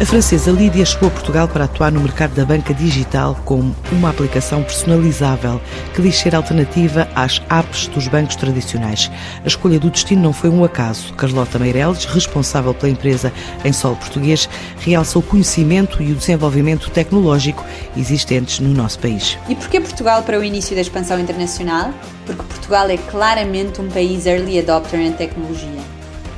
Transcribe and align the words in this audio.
A 0.00 0.06
francesa 0.06 0.52
Lídia 0.52 0.84
chegou 0.86 1.08
a 1.08 1.10
Portugal 1.10 1.48
para 1.48 1.64
atuar 1.64 1.90
no 1.90 1.98
mercado 1.98 2.32
da 2.32 2.44
banca 2.44 2.72
digital 2.72 3.34
com 3.44 3.74
uma 3.90 4.10
aplicação 4.10 4.62
personalizável 4.62 5.60
que 5.92 6.00
diz 6.00 6.16
ser 6.16 6.36
alternativa 6.36 7.08
às 7.16 7.42
apps 7.50 7.88
dos 7.88 8.06
bancos 8.06 8.36
tradicionais. 8.36 9.10
A 9.42 9.48
escolha 9.48 9.80
do 9.80 9.90
destino 9.90 10.22
não 10.22 10.32
foi 10.32 10.50
um 10.50 10.62
acaso. 10.62 11.12
Carlota 11.14 11.58
Meireles, 11.58 12.04
responsável 12.04 12.72
pela 12.72 12.92
empresa 12.92 13.32
em 13.64 13.72
solo 13.72 13.96
português, 13.96 14.48
realça 14.78 15.18
o 15.18 15.22
conhecimento 15.22 16.00
e 16.00 16.12
o 16.12 16.14
desenvolvimento 16.14 16.90
tecnológico 16.90 17.64
existentes 17.96 18.60
no 18.60 18.72
nosso 18.72 19.00
país. 19.00 19.36
E 19.48 19.56
porquê 19.56 19.80
Portugal 19.80 20.22
para 20.22 20.38
o 20.38 20.44
início 20.44 20.76
da 20.76 20.80
expansão 20.80 21.18
internacional? 21.18 21.92
Porque 22.24 22.44
Portugal 22.44 22.88
é 22.88 22.98
claramente 22.98 23.80
um 23.80 23.88
país 23.88 24.26
early 24.26 24.60
adopter 24.60 25.00
em 25.00 25.12
tecnologia 25.12 25.82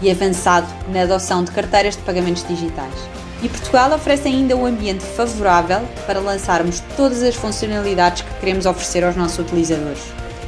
e 0.01 0.11
avançado 0.11 0.67
na 0.89 1.03
adoção 1.03 1.45
de 1.45 1.51
carteiras 1.51 1.95
de 1.95 2.03
pagamentos 2.05 2.43
digitais. 2.49 3.20
E 3.43 3.49
Portugal 3.49 3.95
oferece 3.95 4.29
ainda 4.29 4.55
um 4.55 4.67
ambiente 4.67 5.03
favorável 5.03 5.81
para 6.07 6.21
lançarmos 6.21 6.83
todas 6.97 7.23
as 7.23 7.35
funcionalidades 7.35 8.23
que 8.23 8.35
queremos 8.41 8.67
oferecer 8.67 9.03
aos 9.03 9.17
nossos 9.17 9.39
utilizadores. 9.39 10.03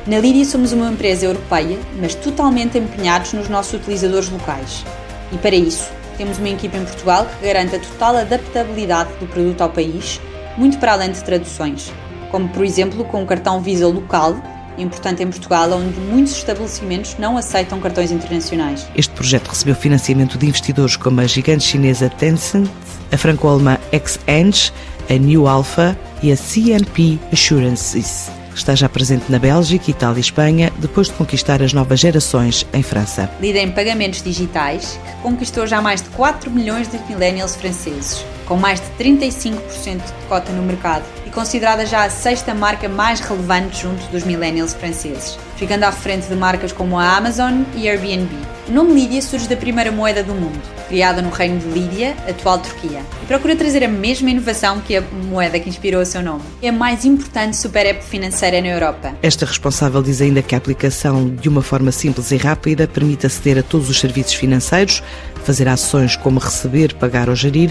Na 0.07 0.19
Lídia 0.19 0.45
somos 0.45 0.73
uma 0.73 0.91
empresa 0.91 1.25
europeia, 1.25 1.79
mas 1.99 2.15
totalmente 2.15 2.77
empenhados 2.77 3.33
nos 3.33 3.49
nossos 3.49 3.73
utilizadores 3.75 4.29
locais. 4.29 4.85
E 5.33 5.39
para 5.39 5.57
isso, 5.57 5.89
temos 6.19 6.39
uma 6.39 6.51
equipa 6.51 6.77
em 6.77 6.85
Portugal 6.85 7.27
que 7.27 7.47
garante 7.47 7.77
a 7.77 7.79
total 7.79 8.17
adaptabilidade 8.17 9.11
do 9.19 9.27
produto 9.27 9.63
ao 9.63 9.71
país, 9.71 10.21
muito 10.59 10.79
para 10.79 10.93
além 10.93 11.13
de 11.13 11.23
traduções, 11.25 11.91
como 12.31 12.49
por 12.49 12.65
exemplo 12.65 13.05
com 13.05 13.23
o 13.23 13.27
cartão 13.27 13.63
Visa 13.63 13.87
local, 13.87 14.37
importante 14.77 15.23
em 15.23 15.27
Portugal, 15.27 15.71
onde 15.73 15.99
muitos 16.01 16.33
estabelecimentos 16.33 17.17
não 17.19 17.37
aceitam 17.37 17.81
cartões 17.81 18.11
internacionais. 18.11 18.87
Este 18.95 19.13
projeto 19.15 19.49
recebeu 19.49 19.75
financiamento 19.75 20.39
de 20.39 20.47
investidores 20.47 20.97
como 20.97 21.21
a 21.21 21.27
gigante 21.27 21.65
chinesa 21.65 22.09
Tencent, 22.09 22.69
a 23.12 23.19
franco-alemã 23.19 23.78
Xenge, 23.92 24.73
a 25.09 25.14
New 25.14 25.47
Alpha 25.47 25.97
e 26.23 26.33
a 26.33 26.37
CNP 26.37 27.19
Assurances. 27.33 28.31
Está 28.55 28.75
já 28.75 28.89
presente 28.89 29.31
na 29.31 29.39
Bélgica, 29.39 29.91
Itália 29.91 30.19
e 30.19 30.20
Espanha, 30.20 30.73
depois 30.78 31.06
de 31.09 31.14
conquistar 31.14 31.62
as 31.62 31.72
novas 31.72 32.00
gerações 32.00 32.67
em 32.72 32.83
França. 32.83 33.31
Lida 33.41 33.59
em 33.59 33.70
pagamentos 33.70 34.22
digitais, 34.22 34.98
que 35.05 35.22
conquistou 35.22 35.67
já 35.67 35.81
mais 35.81 36.03
de 36.03 36.11
4 36.11 36.50
milhões 36.50 36.89
de 36.89 36.98
millennials 37.09 37.56
franceses, 37.56 38.25
com 38.47 38.57
mais 38.57 38.81
de 38.81 38.87
35% 39.03 39.97
de 39.97 40.27
cota 40.29 40.53
no 40.53 40.62
mercado 40.62 41.05
e 41.27 41.31
considerada 41.31 41.87
já 41.87 42.05
a 42.05 42.11
sexta 42.11 42.55
marca 42.55 42.89
mais 42.89 43.21
relevante 43.21 43.83
junto 43.83 44.05
dos 44.11 44.25
millennials 44.25 44.75
franceses, 44.75 45.39
ficando 45.57 45.84
à 45.84 45.93
frente 45.93 46.27
de 46.27 46.34
marcas 46.34 46.73
como 46.73 46.99
a 46.99 47.17
Amazon 47.17 47.62
e 47.75 47.89
Airbnb. 47.89 48.31
O 48.69 48.73
nome 48.73 48.95
Lídia 48.95 49.21
surge 49.21 49.49
da 49.49 49.57
primeira 49.57 49.91
moeda 49.91 50.23
do 50.23 50.33
mundo, 50.33 50.61
criada 50.89 51.21
no 51.21 51.31
reino 51.31 51.59
de 51.59 51.67
Lídia, 51.67 52.15
atual 52.29 52.59
Turquia, 52.59 53.01
e 53.23 53.27
procura 53.27 53.57
trazer 53.57 53.83
a 53.83 53.89
mesma 53.89 54.31
inovação 54.31 54.81
que 54.81 54.97
a 54.97 55.01
moeda 55.01 55.59
que 55.59 55.69
inspirou 55.69 56.01
o 56.01 56.06
seu 56.06 56.23
nome. 56.23 56.43
É 56.62 56.69
a 56.69 56.73
mais 56.73 57.05
importante 57.05 57.56
super 57.56 57.84
app 57.87 58.05
financeira 58.05 58.61
na 58.61 58.69
Europa. 58.69 59.15
Esta 59.21 59.45
responsável 59.45 60.01
diz 60.01 60.21
ainda 60.21 60.43
que 60.43 60.55
a 60.55 60.59
aplicação, 60.59 61.29
de 61.29 61.49
uma 61.49 61.61
forma 61.61 61.91
simples 61.91 62.31
e 62.31 62.37
rápida, 62.37 62.87
permite 62.87 63.27
aceder 63.27 63.59
a 63.59 63.62
todos 63.62 63.91
os 63.91 63.99
serviços 63.99 64.34
financeiros, 64.34 65.03
fazer 65.43 65.69
ações 65.69 66.15
como 66.15 66.39
receber, 66.39 66.95
pagar 66.95 67.29
ou 67.29 67.34
gerir, 67.34 67.71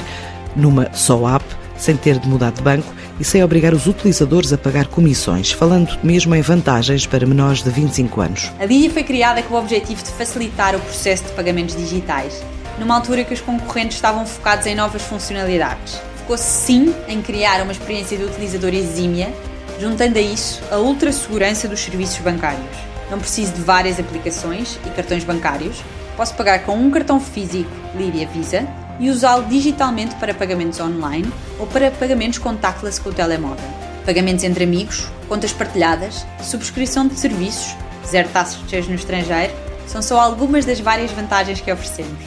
numa 0.55 0.91
só 0.93 1.27
app, 1.35 1.45
sem 1.77 1.97
ter 1.97 2.19
de 2.19 2.27
mudar 2.27 2.51
de 2.51 2.61
banco 2.61 2.93
e 3.19 3.23
sem 3.23 3.43
obrigar 3.43 3.73
os 3.73 3.87
utilizadores 3.87 4.53
a 4.53 4.57
pagar 4.57 4.87
comissões, 4.87 5.51
falando 5.51 5.97
mesmo 6.03 6.35
em 6.35 6.41
vantagens 6.41 7.05
para 7.05 7.25
menores 7.25 7.63
de 7.63 7.69
25 7.69 8.21
anos. 8.21 8.51
A 8.59 8.65
Lídia 8.65 8.91
foi 8.91 9.03
criada 9.03 9.41
com 9.43 9.55
o 9.55 9.59
objetivo 9.59 10.03
de 10.03 10.11
facilitar 10.11 10.75
o 10.75 10.79
processo 10.79 11.25
de 11.25 11.31
pagamentos 11.31 11.75
digitais, 11.75 12.43
numa 12.79 12.95
altura 12.95 13.23
que 13.23 13.33
os 13.33 13.41
concorrentes 13.41 13.97
estavam 13.97 14.25
focados 14.25 14.65
em 14.65 14.75
novas 14.75 15.01
funcionalidades. 15.01 15.99
Focou-se 16.17 16.43
sim 16.43 16.93
em 17.07 17.21
criar 17.21 17.61
uma 17.61 17.71
experiência 17.71 18.17
de 18.17 18.23
utilizador 18.23 18.73
exímia, 18.73 19.33
juntando 19.79 20.17
a 20.17 20.21
isso 20.21 20.61
a 20.71 20.77
ultra 20.77 21.11
segurança 21.11 21.67
dos 21.67 21.79
serviços 21.79 22.19
bancários. 22.19 22.91
Não 23.09 23.19
preciso 23.19 23.53
de 23.53 23.61
várias 23.61 23.99
aplicações 23.99 24.79
e 24.85 24.89
cartões 24.91 25.23
bancários, 25.23 25.83
posso 26.15 26.33
pagar 26.35 26.59
com 26.59 26.75
um 26.75 26.89
cartão 26.89 27.19
físico 27.19 27.69
Lídia 27.95 28.27
Visa 28.27 28.67
e 28.99 29.09
usá-lo 29.09 29.45
digitalmente 29.45 30.15
para 30.15 30.33
pagamentos 30.33 30.79
online 30.79 31.31
ou 31.59 31.67
para 31.67 31.91
pagamentos 31.91 32.39
contactless 32.39 32.99
com 32.99 33.09
o 33.09 33.13
telemóvel. 33.13 33.69
Pagamentos 34.05 34.43
entre 34.43 34.63
amigos, 34.63 35.07
contas 35.27 35.53
partilhadas, 35.53 36.25
subscrição 36.41 37.07
de 37.07 37.19
serviços, 37.19 37.75
zero 38.07 38.29
taxas 38.29 38.87
no 38.87 38.95
estrangeiro, 38.95 39.53
são 39.87 40.01
só 40.01 40.19
algumas 40.19 40.65
das 40.65 40.79
várias 40.79 41.11
vantagens 41.11 41.61
que 41.61 41.71
oferecemos. 41.71 42.19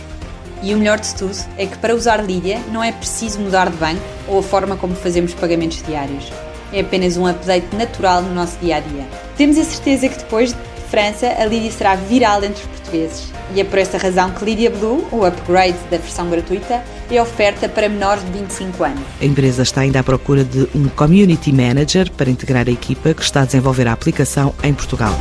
E 0.62 0.74
o 0.74 0.78
melhor 0.78 0.98
de 0.98 1.14
tudo 1.14 1.36
é 1.58 1.66
que 1.66 1.76
para 1.78 1.94
usar 1.94 2.24
Lídia 2.24 2.60
não 2.72 2.82
é 2.82 2.92
preciso 2.92 3.38
mudar 3.40 3.70
de 3.70 3.76
banco 3.76 4.02
ou 4.26 4.38
a 4.38 4.42
forma 4.42 4.76
como 4.76 4.94
fazemos 4.94 5.34
pagamentos 5.34 5.82
diários. 5.82 6.32
É 6.72 6.80
apenas 6.80 7.16
um 7.16 7.26
update 7.26 7.74
natural 7.76 8.22
no 8.22 8.34
nosso 8.34 8.58
dia 8.58 8.76
a 8.76 8.80
dia. 8.80 9.06
Temos 9.36 9.58
a 9.58 9.64
certeza 9.64 10.08
que 10.08 10.18
depois 10.18 10.52
de 10.52 10.58
França 10.94 11.26
a 11.26 11.44
Lídia 11.44 11.72
será 11.72 11.96
viral 11.96 12.44
entre 12.44 12.62
os 12.62 12.68
portugueses 12.68 13.32
e 13.52 13.60
é 13.60 13.64
por 13.64 13.80
esta 13.80 13.98
razão 13.98 14.30
que 14.30 14.44
Lydia 14.44 14.70
Blue, 14.70 15.04
o 15.10 15.26
upgrade 15.26 15.76
da 15.90 15.96
versão 15.96 16.30
gratuita, 16.30 16.84
é 17.10 17.20
oferta 17.20 17.68
para 17.68 17.88
menores 17.88 18.24
de 18.24 18.30
25 18.30 18.84
anos. 18.84 19.02
A 19.20 19.24
empresa 19.24 19.64
está 19.64 19.80
ainda 19.80 19.98
à 19.98 20.04
procura 20.04 20.44
de 20.44 20.68
um 20.72 20.88
Community 20.90 21.52
Manager 21.52 22.12
para 22.12 22.30
integrar 22.30 22.68
a 22.68 22.70
equipa 22.70 23.12
que 23.12 23.22
está 23.22 23.42
a 23.42 23.44
desenvolver 23.44 23.88
a 23.88 23.92
aplicação 23.92 24.54
em 24.62 24.72
Portugal. 24.72 25.12